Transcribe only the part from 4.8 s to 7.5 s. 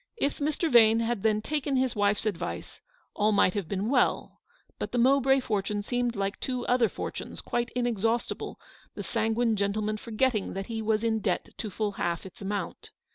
the Mowbray for tune seemed like the two other fortunes,